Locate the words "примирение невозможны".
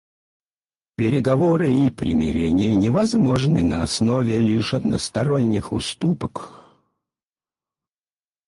1.91-3.61